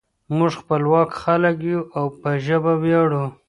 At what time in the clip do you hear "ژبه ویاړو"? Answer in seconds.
2.45-3.25